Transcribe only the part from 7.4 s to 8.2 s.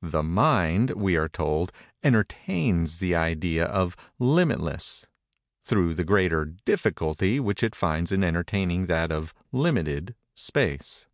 it finds